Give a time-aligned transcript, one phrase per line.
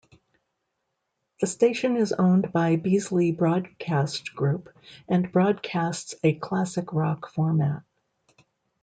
[1.41, 4.75] The station is owned by Beasley Broadcast Group
[5.07, 7.83] and broadcasts a classic rock format.